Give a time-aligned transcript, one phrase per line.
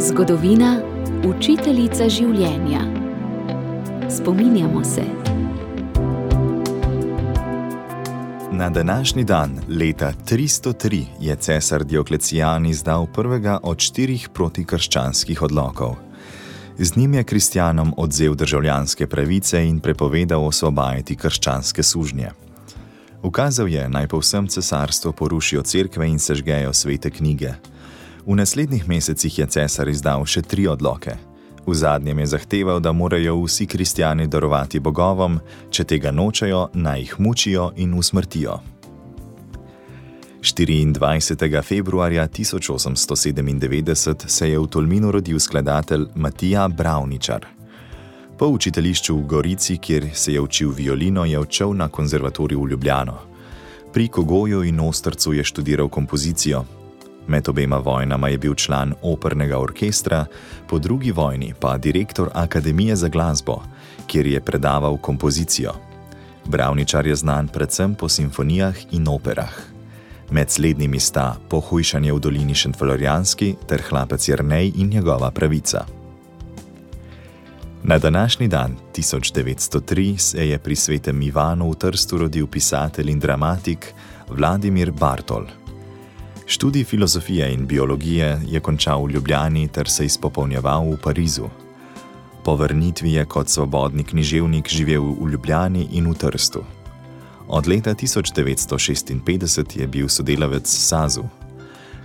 [0.00, 0.82] Zgodovina,
[1.24, 2.82] učiteljica življenja.
[4.12, 5.04] Spominjamo se.
[8.52, 15.96] Na današnji dan, leta 303, je cesar Dioklecijan izdal prvega od štirih protikrščanskih odlokov.
[16.78, 22.47] Z njim je kristjanom odzel državljanske pravice in prepovedal osvobajati krščanske sužnje.
[23.22, 27.52] Ukazal je naj po vsem cesarstvu porušijo cerkve in sežgejo svete knjige.
[28.26, 31.16] V naslednjih mesecih je cesar izdal še tri odloke.
[31.66, 37.20] V zadnjem je zahteval, da morajo vsi kristijani darovati bogovom, če tega nočejo, naj jih
[37.20, 38.60] mučijo in usmrtijo.
[40.42, 41.62] 24.
[41.62, 47.57] februarja 1897 se je v Tolminu rodil skladatelj Matija Bravničar.
[48.38, 53.18] Po učiteljišču v Gorici, kjer se je učil violino, je odšel na konzervatorij v Ljubljano.
[53.92, 56.64] Pri Kogoju in Ostrcu je študiral kompozicijo,
[57.28, 60.24] Med obema vojnama je bil član opernega orkestra,
[60.68, 63.62] po drugi vojni pa direktor Akademije za glasbo,
[64.06, 65.72] kjer je predaval kompozicijo.
[66.46, 69.52] Bravničar je znan predvsem po simfonijah in operah.
[70.30, 75.97] Med slednjimi sta Pohujšanje v dolini Šentflorijanski ter Hlapec Jrnej in njegova pravica.
[77.88, 83.94] Na današnji dan, 1903, se je pri svetem Ivanu v Trstu rodil pisatelj in dramatik
[84.28, 85.46] Vladimir Bartol.
[86.46, 91.48] Študij filozofije in biologije je končal v Ljubljani ter se izpopolnjeval v Parizu.
[92.44, 96.64] Po vrnitvi je kot svobodni književnik živel v Ljubljani in v Trstu.
[97.48, 101.24] Od leta 1956 je bil sodelavec Sazu.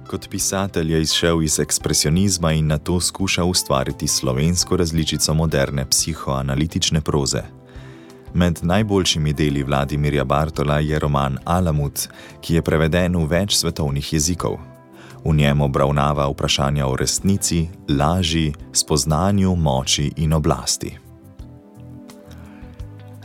[0.08, 7.02] Kot pisatelj je izšel iz ekspresionizma in na to skušal ustvariti slovensko različico moderne psihoanalitične
[7.02, 7.42] proze.
[8.34, 12.08] Med najboljšimi deli Vladimirja Bartola je roman Alamut,
[12.42, 14.58] ki je preveden v več svetovnih jezikov.
[15.26, 21.03] V njem obravnava vprašanja o resnici, laži, spoznanju, moči in oblasti.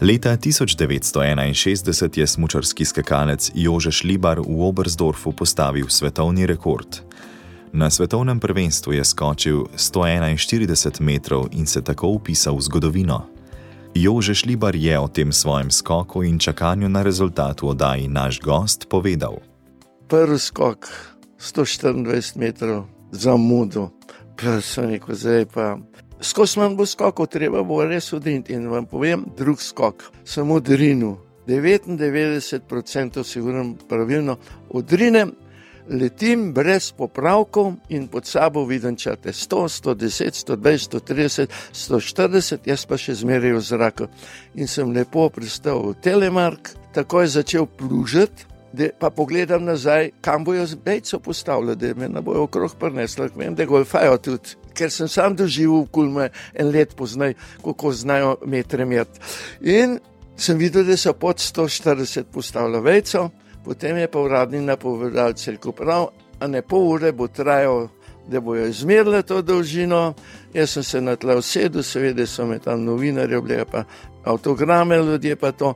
[0.00, 7.02] Leta 1961 je smočarski skakalec Jože Šlibar v Obersdorfu postavil svetovni rekord.
[7.72, 13.26] Na svetovnem prvenstvu je skočil 141 metrov in se tako upisal v zgodovino.
[13.94, 18.86] Jože Šlibar je o tem svojem skoku in čakanju na rezultat v oddaji naš gost
[18.86, 19.42] povedal.
[20.06, 20.86] Prvi skok
[21.42, 23.90] 124 metrov za mudo,
[24.38, 25.74] pa sem rekel, zdaj pa.
[26.20, 28.54] Skozi manj bo skokov, treba bo res odiniti.
[28.54, 31.16] In vam povem, drug skok, samo drinu.
[31.48, 34.36] 99% sigurno pravilno
[34.68, 35.32] odrinem
[35.88, 42.98] letim brez popravkov in pod sabo vidim črte 100, 110, 120, 130, 140, jaz pa
[43.00, 44.08] še zmeraj v zraku.
[44.54, 48.47] In sem lepo pristal v Telemark, takoj začel plužiti.
[48.98, 53.28] Pa pogledam nazaj, kam bojo zbejco postavili, da me ne bojo okrog prnesli.
[53.36, 57.34] Vem, da golfajo tudi, ker sem sam doživel, kulme en let poznaj,
[57.64, 59.20] kako znajo metre meriti.
[59.60, 59.98] In
[60.36, 63.30] sem videl, da so pod 140 postavili vejco.
[63.64, 66.08] Potem je pa uradni napovedal, da prav,
[66.40, 67.88] a ne pol ure bo trajal,
[68.28, 70.14] da bojo izmerili to dolžino.
[70.54, 73.84] Jaz sem se na tle usedel, seveda so me tam novinarji, bile pa
[74.24, 75.74] avtograme, ljudje pa to.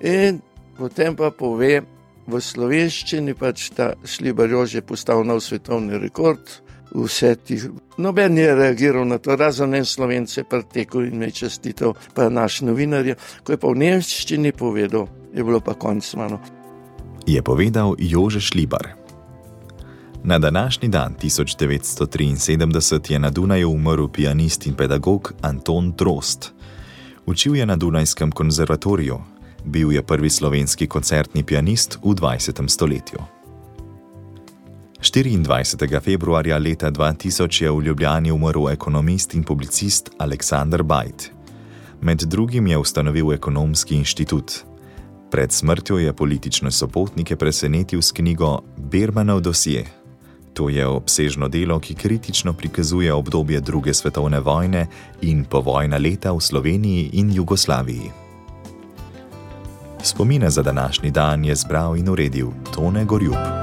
[0.00, 0.40] In
[0.78, 1.82] potem pa pove
[2.26, 6.62] v slovenščini, pač ta šlibar že postal nov svetovni rekord.
[6.92, 7.56] Vse ti,
[7.96, 13.16] noben je reagiral na to, razen en slovence, pretekel in me čestitev, pa naš novinar,
[13.44, 16.40] ko je pa v nemščini povedal, je bilo pa konc mano
[17.26, 18.88] je povedal Jože Šlibar.
[20.24, 26.52] Na današnji dan 1973 je na Dunaju umrl pianist in pedagog Anton Trost.
[27.26, 29.18] Učil je na Dunajskem konzervatoriju,
[29.64, 32.68] bil je prvi slovenski koncertni pianist v 20.
[32.68, 33.18] stoletju.
[35.02, 36.00] 24.
[36.00, 41.30] februarja leta 2000 je v Ljubljani umrl ekonomist in publicist Aleksandr Bajt.
[42.00, 44.52] Med drugim je ustanovil ekonomski inštitut.
[45.30, 49.84] Pred smrtjo je politične sopotnike presenetil s knjigo Bermanov dosje.
[50.54, 54.86] To je obsežno delo, ki kritično prikazuje obdobje druge svetovne vojne
[55.22, 58.21] in povojna leta v Sloveniji in Jugoslaviji.
[60.04, 63.61] Spomine za današnji dan je zbral in uredil Tone Gorjub.